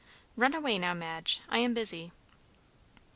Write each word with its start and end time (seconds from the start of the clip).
Run 0.35 0.55
away 0.55 0.79
now, 0.79 0.95
Madge, 0.95 1.41
I 1.47 1.59
am 1.59 1.75
busy." 1.75 2.11